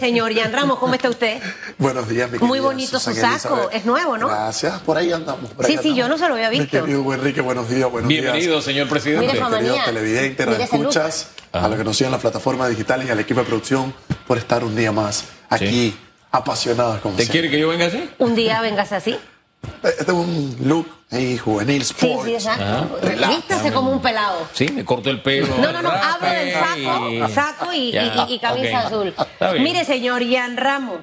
[0.00, 1.42] Señor Jan Ramos, ¿cómo está usted?
[1.78, 3.68] Buenos días, mi Muy querida bonito su saco, Elizabeth.
[3.74, 4.28] es nuevo, ¿no?
[4.28, 5.50] Gracias, por ahí andamos.
[5.50, 6.80] por ahí Sí, sí, yo no se lo había Mi visto.
[6.84, 8.64] querido Enrique, buenos días, buenos Bienvenido, días.
[8.64, 9.26] señor presidente.
[9.26, 9.84] Mire, Mi querido Manía.
[9.86, 10.86] televidente, Mire ese look.
[10.90, 13.92] escuchas, a los que nos siguen en las plataformas digitales y al equipo de producción
[14.28, 15.98] por estar un día más aquí,
[16.30, 17.40] apasionados como ¿Te siempre.
[17.40, 18.08] quiere que yo venga así?
[18.18, 19.18] Un día véngase así.
[19.82, 22.24] Este es un look ahí, juvenil, sport.
[22.26, 22.98] sí, exacto.
[23.02, 23.36] Relax.
[23.36, 24.46] Vístase como un pelado.
[24.52, 25.48] Sí, me corto el pelo.
[25.58, 29.14] No, no, no, hablo del saco, y- saco y, Ya, y- y camisa azul.
[29.60, 31.00] Mire, señor Jan Ramos,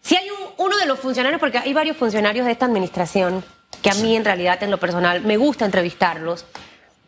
[0.00, 3.44] si hay un- uno de los funcionarios, porque hay varios funcionarios de esta administración
[3.82, 6.44] que a mí en realidad en lo personal me gusta entrevistarlos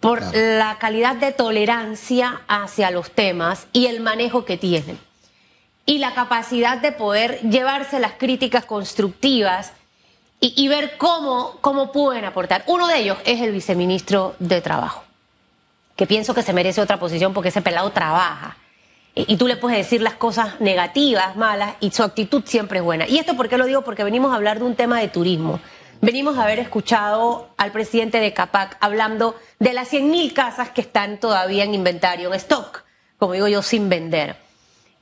[0.01, 4.99] por la calidad de tolerancia hacia los temas y el manejo que tienen.
[5.87, 9.73] Y la capacidad de poder llevarse las críticas constructivas
[10.41, 12.63] y, ver cómo, cómo pueden aportar.
[12.67, 15.03] Uno de ellos es el viceministro de Trabajo
[15.99, 18.57] que pienso que se merece otra posición porque ese pelado trabaja.
[19.17, 22.85] Y, y tú le puedes decir las cosas negativas, malas, y su actitud siempre es
[22.85, 23.09] buena.
[23.09, 23.83] ¿Y esto por qué lo digo?
[23.83, 25.59] Porque venimos a hablar de un tema de turismo.
[26.01, 31.19] Venimos a haber escuchado al presidente de CAPAC hablando de las 100.000 casas que están
[31.19, 32.85] todavía en inventario, en stock,
[33.19, 34.37] como digo yo, sin vender.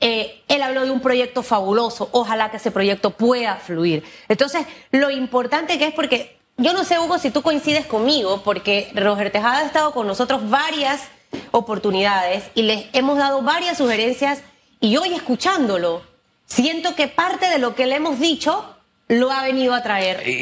[0.00, 4.04] Eh, él habló de un proyecto fabuloso, ojalá que ese proyecto pueda fluir.
[4.28, 8.90] Entonces, lo importante que es porque, yo no sé, Hugo, si tú coincides conmigo, porque
[8.94, 11.00] Roger Tejada ha estado con nosotros varias
[11.50, 14.42] oportunidades y les hemos dado varias sugerencias
[14.80, 16.02] y hoy escuchándolo,
[16.44, 18.64] siento que parte de lo que le hemos dicho
[19.08, 20.22] lo ha venido a traer.
[20.28, 20.32] Y,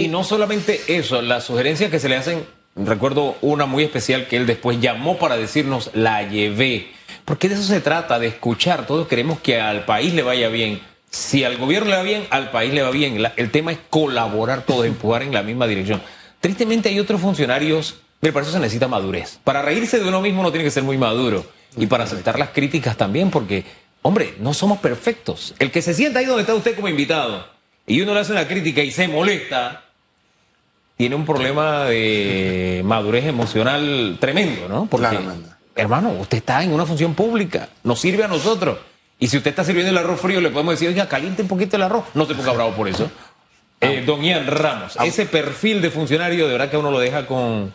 [0.00, 4.26] y- y no solamente eso, las sugerencias que se le hacen, recuerdo una muy especial
[4.26, 6.88] que él después llamó para decirnos, la llevé.
[7.24, 8.86] Porque de eso se trata, de escuchar.
[8.86, 10.80] Todos queremos que al país le vaya bien.
[11.10, 13.24] Si al gobierno le va bien, al país le va bien.
[13.36, 16.02] El tema es colaborar todos, empujar en la misma dirección.
[16.40, 19.38] Tristemente hay otros funcionarios, pero para eso se necesita madurez.
[19.44, 21.46] Para reírse de uno mismo uno tiene que ser muy maduro.
[21.76, 23.64] Y para aceptar las críticas también, porque,
[24.02, 25.54] hombre, no somos perfectos.
[25.58, 27.46] El que se sienta ahí donde está usted como invitado
[27.86, 29.84] y uno le hace una crítica y se molesta,
[30.96, 34.86] tiene un problema de madurez emocional tremendo, ¿no?
[34.86, 35.53] Porque, Claramente.
[35.74, 38.78] Hermano, usted está en una función pública, nos sirve a nosotros.
[39.18, 41.76] Y si usted está sirviendo el arroz frío, le podemos decir, oiga, caliente un poquito
[41.76, 42.04] el arroz.
[42.14, 43.10] No se ponga bravo por eso.
[43.80, 47.72] Eh, don Ian Ramos, ese perfil de funcionario, de verdad que uno lo deja con.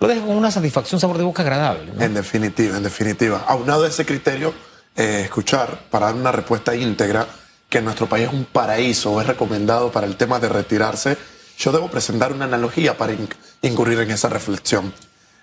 [0.00, 1.92] Lo deja con una satisfacción, sabor de boca agradable.
[1.92, 2.02] ¿no?
[2.02, 3.44] En definitiva, en definitiva.
[3.48, 4.54] Aunado a ese criterio,
[4.96, 7.26] eh, escuchar para dar una respuesta íntegra
[7.68, 11.16] que nuestro país es un paraíso, es recomendado para el tema de retirarse,
[11.58, 14.92] yo debo presentar una analogía para inc- incurrir en esa reflexión.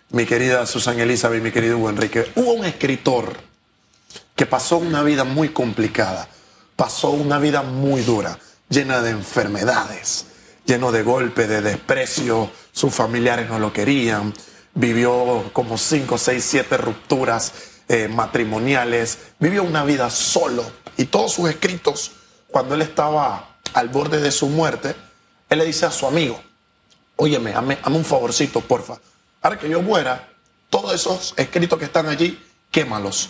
[0.10, 3.34] Mi querida Susan Elizabeth y mi querido Hugo Enrique, hubo un escritor
[4.36, 6.30] que pasó una vida muy complicada,
[6.76, 8.38] pasó una vida muy dura,
[8.70, 10.28] llena de enfermedades,
[10.66, 14.32] lleno de golpes, de desprecio, sus familiares no lo querían,
[14.76, 17.54] vivió como cinco, seis, siete rupturas
[17.88, 20.64] eh, matrimoniales, vivió una vida solo
[20.98, 22.12] y todos sus escritos,
[22.48, 24.96] cuando él estaba al borde de su muerte,
[25.50, 26.40] él le dice a su amigo,
[27.16, 29.00] óyeme, hazme un favorcito, porfa.
[29.46, 30.28] Ahora que yo muera,
[30.72, 33.30] todos esos escritos que están allí, quémalos.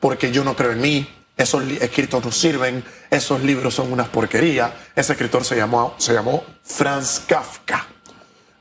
[0.00, 4.72] Porque yo no creo en mí, esos escritos no sirven, esos libros son unas porquerías.
[4.96, 7.86] Ese escritor se llamó, se llamó Franz Kafka.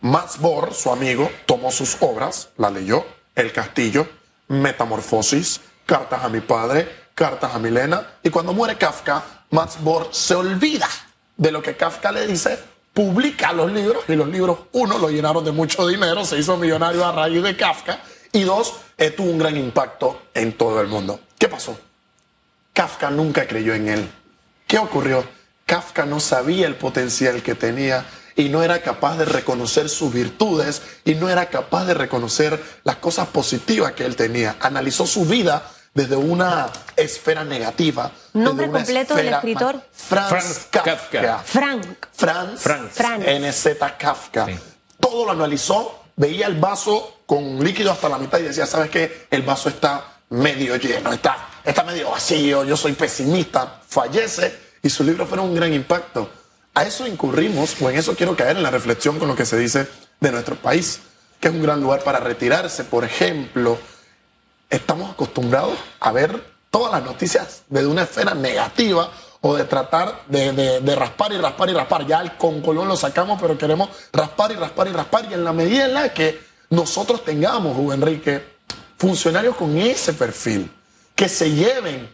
[0.02, 4.08] Max Bohr, su amigo, tomó sus obras, la leyó, El Castillo,
[4.50, 10.36] Metamorfosis, Cartas a mi padre, Cartas a Milena, y cuando muere Kafka, Max Bohr se
[10.36, 10.88] olvida
[11.36, 12.60] de lo que Kafka le dice,
[12.94, 17.06] publica los libros, y los libros, uno, lo llenaron de mucho dinero, se hizo millonario
[17.06, 21.19] a raíz de Kafka, y dos, eh, tuvo un gran impacto en todo el mundo.
[21.38, 21.78] ¿Qué pasó?
[22.74, 24.09] Kafka nunca creyó en él.
[24.68, 25.25] ¿Qué ocurrió?
[25.66, 30.81] Kafka no sabía el potencial que tenía y no era capaz de reconocer sus virtudes
[31.03, 34.56] y no era capaz de reconocer las cosas positivas que él tenía.
[34.62, 38.12] Analizó su vida desde una esfera negativa.
[38.34, 39.81] ¿Nombre completo del escritor?
[39.91, 41.22] Franz, Franz Kafka.
[41.22, 41.38] Kafka.
[41.44, 41.85] Frank.
[42.13, 42.91] Franz, Franz.
[42.94, 43.25] Franz.
[43.25, 44.46] NZ Kafka.
[44.46, 44.56] Sí.
[45.00, 49.28] Todo lo analizó, veía el vaso con líquido hasta la mitad y decía, ¿sabes qué?
[49.29, 55.03] El vaso está medio lleno, está, está medio vacío, yo soy pesimista, fallece y su
[55.03, 56.29] libro fue un gran impacto.
[56.73, 59.58] A eso incurrimos, o en eso quiero caer en la reflexión con lo que se
[59.58, 59.87] dice
[60.20, 61.02] de nuestro país,
[61.40, 62.85] que es un gran lugar para retirarse.
[62.85, 63.78] Por ejemplo,
[64.72, 70.96] estamos acostumbrados a ver todas las noticias desde una esfera negativa o de tratar de,
[70.96, 72.08] raspar y raspar y raspar.
[72.08, 75.28] Ya el con Colón lo sacamos, pero queremos raspar y raspar y raspar.
[75.29, 76.40] Y en la medida en la que
[76.70, 78.44] nosotros tengamos, Hugo Enrique,
[78.97, 80.72] funcionarios con ese perfil,
[81.16, 82.09] que se lleven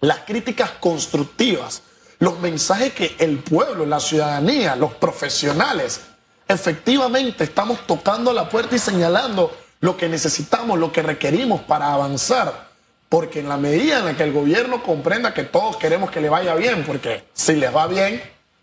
[0.00, 1.82] las críticas constructivas,
[2.20, 6.00] los mensajes que el pueblo, la ciudadanía, los profesionales,
[6.46, 9.50] efectivamente estamos tocando la puerta y señalando
[9.84, 12.72] lo que necesitamos, lo que requerimos para avanzar,
[13.10, 16.30] Porque en la medida en la que el gobierno comprenda que todos queremos que le
[16.30, 18.20] vaya bien, porque si les va bien,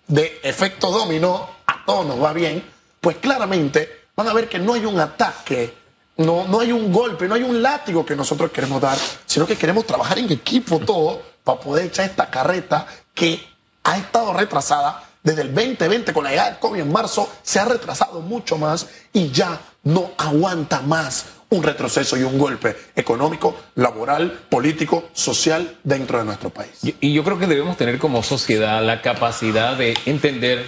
[0.08, 2.64] de efecto dominó, a todos nos va bien,
[3.00, 5.72] pues claramente van a ver que no hay un ataque,
[6.18, 8.98] no, no hay un golpe, no hay un látigo que nosotros queremos dar,
[9.28, 13.48] sino que queremos trabajar en equipo todo para poder echar esta carreta que
[13.84, 17.66] ha estado retrasada desde el 2020 con la llegada del COVID en marzo, se ha
[17.66, 24.32] retrasado mucho más y ya no aguanta más un retroceso y un golpe económico, laboral,
[24.50, 26.72] político, social dentro de nuestro país.
[26.82, 30.66] Y, yo creo que debemos tener como sociedad la capacidad de entender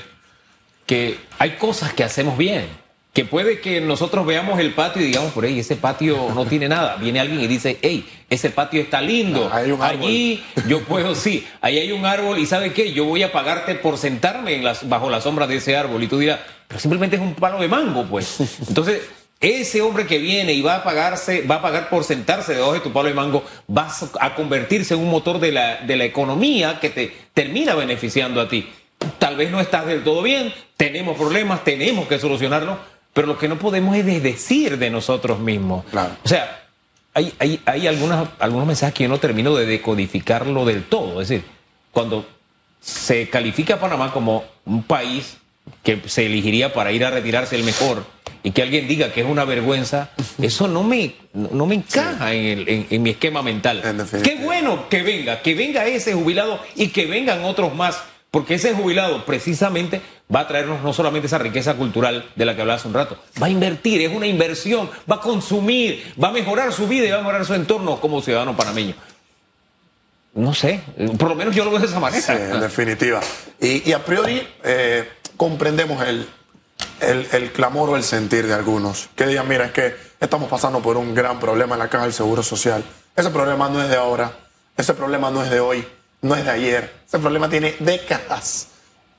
[0.85, 2.67] que hay cosas que hacemos bien.
[3.13, 6.67] Que puede que nosotros veamos el patio y digamos, por ahí, ese patio no tiene
[6.67, 6.97] nada.
[6.97, 9.49] Viene alguien y dice, hey, ese patio está lindo.
[9.53, 10.07] Ah, hay un árbol.
[10.07, 12.91] Allí yo puedo, sí, ahí hay un árbol y ¿sabe qué?
[12.91, 16.03] Yo voy a pagarte por sentarme en las, bajo la sombra de ese árbol.
[16.03, 18.39] Y tú dirás, pero simplemente es un palo de mango, pues.
[18.67, 19.01] Entonces,
[19.39, 22.79] ese hombre que viene y va a pagarse, va a pagar por sentarse debajo de
[22.79, 26.79] tu palo de mango, va a convertirse en un motor de la, de la economía
[26.79, 28.69] que te termina beneficiando a ti.
[29.19, 32.77] Tal vez no estás del todo bien, tenemos problemas, tenemos que solucionarlos,
[33.13, 35.83] pero lo que no podemos es desdecir de nosotros mismos.
[35.91, 36.15] Claro.
[36.23, 36.63] O sea,
[37.13, 41.21] hay, hay, hay algunas, algunos mensajes que yo no termino de decodificarlo del todo.
[41.21, 41.45] Es decir,
[41.91, 42.25] cuando
[42.79, 45.37] se califica a Panamá como un país
[45.83, 48.05] que se elegiría para ir a retirarse el mejor
[48.41, 50.09] y que alguien diga que es una vergüenza,
[50.41, 53.81] eso no me, no me encaja en, el- en- en mi esquema mental.
[54.23, 58.01] Qué bueno que venga, que venga ese jubilado y que vengan otros más,
[58.31, 60.01] porque ese jubilado precisamente
[60.33, 63.17] va a traernos no solamente esa riqueza cultural de la que hablaba hace un rato,
[63.41, 67.11] va a invertir, es una inversión, va a consumir, va a mejorar su vida y
[67.11, 68.95] va a mejorar su entorno como ciudadano panameño.
[70.35, 70.81] No sé,
[71.19, 72.21] por lo menos yo lo veo de esa manera.
[72.23, 73.21] Sí, en definitiva.
[73.61, 75.07] Y, y a priori eh,
[75.37, 76.29] comprendemos el,
[76.99, 80.81] el, el clamor o el sentir de algunos que digan, mira, es que estamos pasando
[80.81, 82.83] por un gran problema en la caja del Seguro Social.
[83.15, 84.31] Ese problema no es de ahora,
[84.75, 85.87] ese problema no es de hoy,
[86.21, 86.93] no es de ayer.
[87.05, 88.67] Ese problema tiene décadas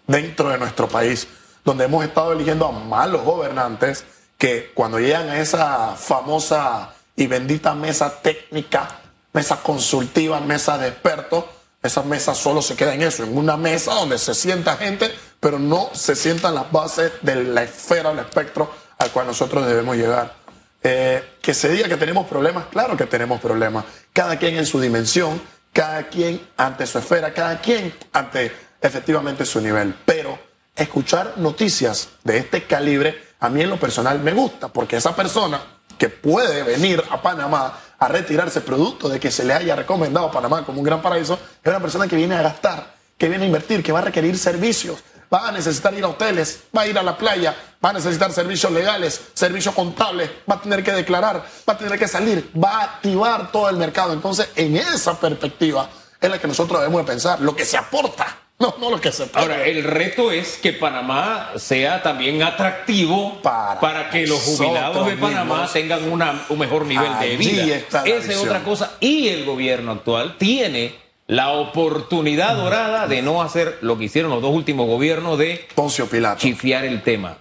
[0.06, 1.28] dentro de nuestro país,
[1.64, 4.05] donde hemos estado eligiendo a malos gobernantes
[4.38, 9.00] que cuando llegan a esa famosa y bendita mesa técnica,
[9.32, 11.44] mesa consultiva, mesa de expertos,
[11.82, 15.14] esa mesa solo se queda en eso, en una mesa donde se sienta gente,
[15.44, 19.94] pero no se sientan las bases de la esfera, el espectro al cual nosotros debemos
[19.94, 20.37] llegar.
[20.82, 23.85] Eh, que se diga que tenemos problemas, claro que tenemos problemas.
[24.11, 25.38] Cada quien en su dimensión,
[25.70, 29.94] cada quien ante su esfera, cada quien ante efectivamente su nivel.
[30.06, 30.38] Pero
[30.75, 35.61] escuchar noticias de este calibre, a mí en lo personal me gusta, porque esa persona
[35.99, 40.64] que puede venir a Panamá a retirarse producto de que se le haya recomendado Panamá
[40.64, 43.82] como un gran paraíso, es una persona que viene a gastar, que viene a invertir,
[43.82, 47.02] que va a requerir servicios, va a necesitar ir a hoteles, va a ir a
[47.02, 47.54] la playa,
[47.84, 51.98] va a necesitar servicios legales, servicios contables, va a tener que declarar, va a tener
[51.98, 54.12] que salir, va a activar todo el mercado.
[54.12, 55.88] Entonces, en esa perspectiva
[56.20, 59.10] es la que nosotros debemos de pensar, lo que se aporta, no, no lo que
[59.10, 59.42] se paga.
[59.54, 65.16] Ahora, el reto es que Panamá sea también atractivo Para para, que los jubilados de
[65.16, 65.72] Panamá mismos.
[65.72, 67.76] tengan una- un mejor nivel de vida.
[68.04, 68.92] Esa es otra cosa.
[69.00, 74.42] Y el gobierno actual tiene la oportunidad dorada de no hacer lo que hicieron los
[74.42, 76.40] dos últimos gobiernos de Poncio Pilato.
[76.40, 77.38] chifiar el tema.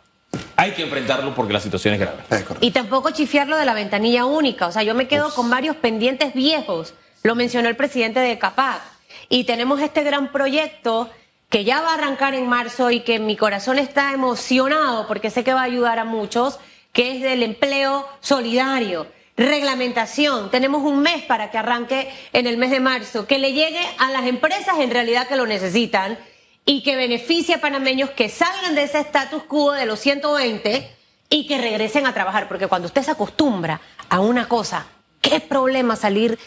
[0.55, 2.17] Hay que enfrentarlo porque la situación es grave.
[2.29, 2.45] Es.
[2.61, 4.67] Y tampoco chifiarlo de la ventanilla única.
[4.67, 6.93] O sea, yo me quedo con varios pendientes viejos.
[7.23, 8.81] Lo mencionó el presidente de CAPAC.
[9.29, 11.09] Y tenemos este gran proyecto
[11.49, 15.43] que ya va a arrancar en marzo y que mi corazón está emocionado porque sé
[15.43, 16.59] que va a ayudar a muchos,
[16.93, 19.05] que es del empleo solidario.
[19.35, 20.51] Reglamentación.
[20.51, 24.11] Tenemos un mes para que arranque en el mes de marzo, que le llegue a
[24.11, 26.17] las empresas en realidad que lo necesitan
[26.65, 30.89] y que beneficie a panameños que salgan de ese status quo de los 120
[31.29, 34.85] y que regresen a trabajar, porque cuando usted se acostumbra a una cosa,
[35.19, 36.37] qué problema salir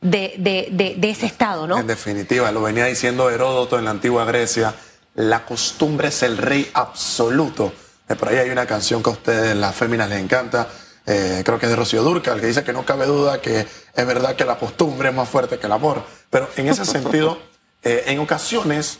[0.00, 1.78] de, de- de- ese estado, ¿no?
[1.78, 4.74] En definitiva, lo venía diciendo Heródoto en la antigua Grecia,
[5.14, 7.72] la costumbre es el rey absoluto.
[8.08, 10.68] Eh, Por ahí hay una canción que a ustedes, las féminas, les encanta,
[11.06, 13.60] eh, creo que es de Rocío Durcal, que dice que no cabe duda que
[13.94, 16.02] es verdad que la costumbre es más fuerte que el amor.
[16.30, 17.38] Pero en ese sentido,
[17.82, 18.98] eh, en ocasiones,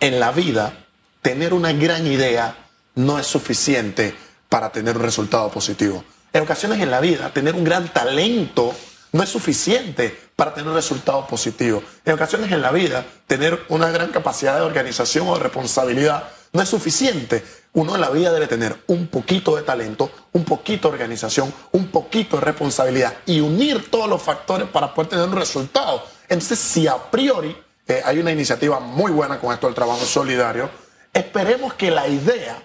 [0.00, 0.72] en la vida,
[1.22, 2.56] tener una gran idea
[2.94, 4.14] no es suficiente
[4.48, 6.04] para tener un resultado positivo.
[6.32, 8.74] En ocasiones en la vida, tener un gran talento
[9.12, 11.82] no es suficiente para tener un resultado positivo.
[12.04, 16.62] En ocasiones en la vida, tener una gran capacidad de organización o de responsabilidad no
[16.62, 17.44] es suficiente.
[17.72, 21.88] Uno en la vida debe tener un poquito de talento, un poquito de organización, un
[21.88, 26.02] poquito de responsabilidad y unir todos los factores para poder tener un resultado.
[26.28, 30.68] Entonces, si a priori eh, hay una iniciativa muy buena con esto del trabajo solidario,
[31.12, 32.60] esperemos que la idea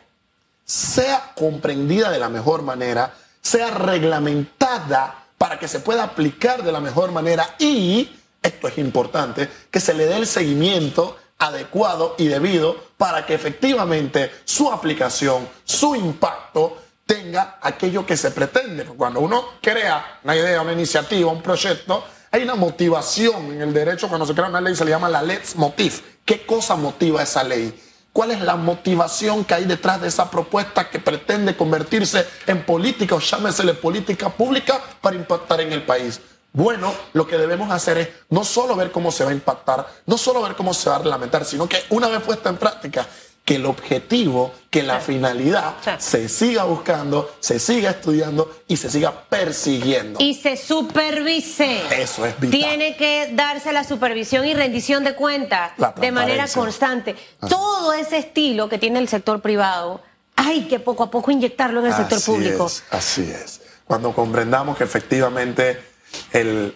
[0.64, 6.80] sea comprendida de la mejor manera, sea reglamentada para que se pueda aplicar de la
[6.80, 12.76] mejor manera y, esto es importante, que se le dé el seguimiento adecuado y debido
[12.98, 18.86] para que efectivamente su aplicación, su impacto tenga aquello que se pretende.
[18.86, 24.08] Cuando uno crea una idea, una iniciativa, un proyecto, hay una motivación en el derecho.
[24.08, 25.96] Cuando se crea una ley se le llama la let's motive.
[26.26, 27.82] ¿Qué cosa motiva esa ley?
[28.12, 33.16] ¿Cuál es la motivación que hay detrás de esa propuesta que pretende convertirse en política
[33.16, 36.22] o llámesele política pública para impactar en el país?
[36.56, 40.18] Bueno, lo que debemos hacer es no solo ver cómo se va a impactar, no
[40.18, 43.06] solo ver cómo se va a reglamentar, sino que una vez puesta en práctica,
[43.44, 49.12] que el objetivo, que la finalidad se siga buscando, se siga estudiando y se siga
[49.28, 50.18] persiguiendo.
[50.22, 51.84] Y se supervise.
[51.92, 52.58] Eso es vital.
[52.58, 57.18] Tiene que darse la supervisión y rendición de cuentas de manera constante.
[57.50, 60.02] Todo ese estilo que tiene el sector privado,
[60.38, 62.72] hay que poco a poco inyectarlo en el sector público.
[62.92, 63.60] así es.
[63.86, 65.95] Cuando comprendamos que efectivamente
[66.32, 66.76] el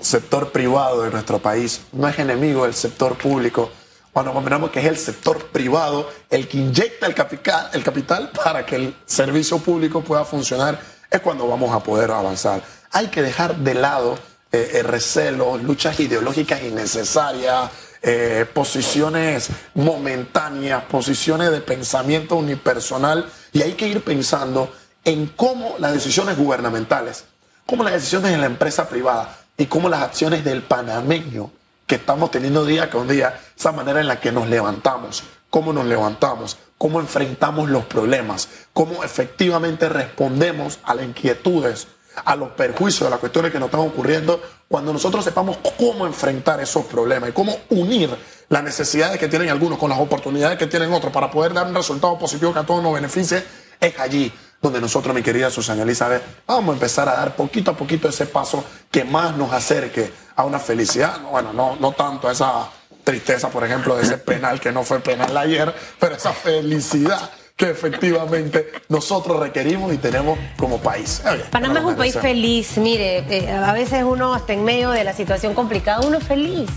[0.00, 3.70] sector privado de nuestro país no es enemigo del sector público,
[4.12, 8.64] cuando comprendamos que es el sector privado el que inyecta el capital, el capital para
[8.64, 10.80] que el servicio público pueda funcionar,
[11.10, 12.62] es cuando vamos a poder avanzar.
[12.92, 14.18] Hay que dejar de lado
[14.52, 17.70] eh, recelos, luchas ideológicas innecesarias,
[18.02, 24.72] eh, posiciones momentáneas, posiciones de pensamiento unipersonal, y hay que ir pensando
[25.04, 27.24] en cómo las decisiones gubernamentales
[27.66, 31.50] como las decisiones en la empresa privada y como las acciones del panameño
[31.86, 35.86] que estamos teniendo día con día, esa manera en la que nos levantamos, cómo nos
[35.86, 41.88] levantamos, cómo enfrentamos los problemas, cómo efectivamente respondemos a las inquietudes,
[42.24, 46.60] a los perjuicios, a las cuestiones que nos están ocurriendo, cuando nosotros sepamos cómo enfrentar
[46.60, 48.10] esos problemas y cómo unir
[48.48, 51.74] las necesidades que tienen algunos con las oportunidades que tienen otros para poder dar un
[51.74, 53.44] resultado positivo que a todos nos beneficie,
[53.80, 57.76] es allí donde nosotros, mi querida Susana Elizabeth, vamos a empezar a dar poquito a
[57.76, 61.20] poquito ese paso que más nos acerque a una felicidad.
[61.30, 62.70] Bueno, no, no tanto a esa
[63.04, 67.70] tristeza, por ejemplo, de ese penal que no fue penal ayer, pero esa felicidad que
[67.70, 71.22] efectivamente nosotros requerimos y tenemos como país.
[71.50, 75.14] Panamá es un país feliz, mire, eh, a veces uno hasta en medio de la
[75.14, 76.68] situación complicada, uno es feliz.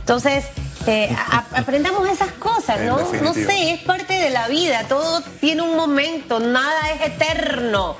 [0.00, 0.44] Entonces,
[0.86, 1.14] eh,
[1.54, 2.98] aprendamos esas cosas, ¿no?
[3.22, 7.96] No sé, es parte de la vida, todo tiene un momento, nada es eterno.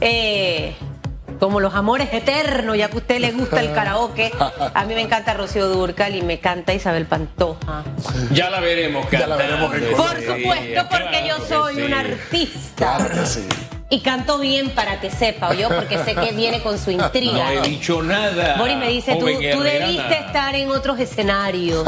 [0.00, 0.74] Eh,
[1.38, 4.30] como los amores eternos, ya que a usted le gusta el karaoke.
[4.74, 7.82] A mí me encanta Rocío Durcal y me canta Isabel Pantoja.
[8.30, 12.98] Ya la veremos, Ya la veremos Por supuesto, porque yo soy un artista.
[12.98, 13.48] Claro sí.
[13.92, 17.52] Y canto bien para que sepa, yo, porque sé que viene con su intriga.
[17.52, 18.56] No he dicho nada.
[18.56, 21.84] Boris me dice, tú, tú debiste estar en otros escenarios.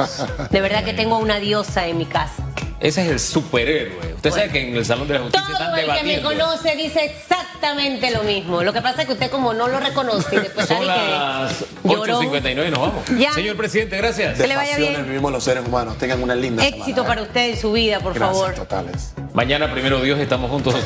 [0.50, 2.51] De verdad que tengo una diosa en mi casa.
[2.82, 4.14] Ese es el superhéroe.
[4.16, 6.74] Usted sabe que en el Salón de la Justicia todo están el que me conoce
[6.74, 8.64] dice exactamente lo mismo.
[8.64, 12.70] Lo que pasa es que usted como no lo reconoce, después Son las 8.59 y
[12.70, 13.04] nos vamos.
[13.34, 14.36] Señor presidente, gracias.
[14.36, 15.06] Que le vaya bien.
[15.06, 15.96] vivimos los seres humanos.
[15.96, 17.24] Tengan una linda Éxito para ¿eh?
[17.24, 18.54] usted en su vida, por gracias, favor.
[18.54, 19.14] totales.
[19.32, 20.74] Mañana, primero Dios, estamos juntos.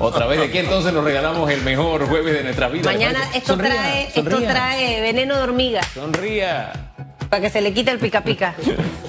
[0.00, 2.90] Otra vez de aquí entonces nos regalamos el mejor jueves de nuestra vida.
[2.90, 5.80] Mañana esto trae, esto trae veneno de hormiga.
[5.94, 6.72] Sonría.
[7.30, 8.54] Para que se le quite el pica pica.